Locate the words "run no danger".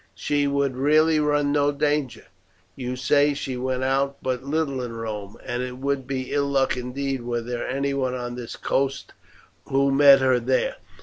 1.19-2.25